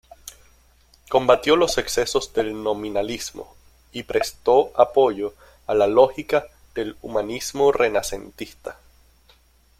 [1.11, 3.55] Combatió los excesos del Nominalismo
[3.91, 5.35] y prestó apoyo
[5.67, 8.79] a la lógica del humanismo renacentista.